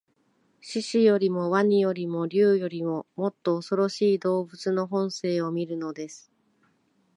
[0.63, 6.31] 獅子よりも鰐よりも竜よりも、もっとおそろしい動物の本性を見るのです